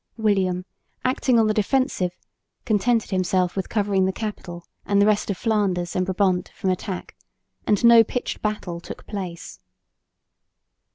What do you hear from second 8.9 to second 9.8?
place.